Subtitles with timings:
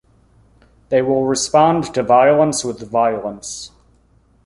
[0.89, 3.69] They will response to violence with violence.